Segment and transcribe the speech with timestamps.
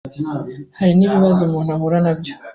[0.77, 2.33] Hari n’ibibazo umuntu ahura nabyo